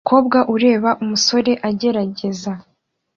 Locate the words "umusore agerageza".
1.03-2.51